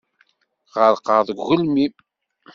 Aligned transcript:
Ɣerqeɣ 0.75 1.19
deg 1.27 1.37
ugelmim. 1.43 1.93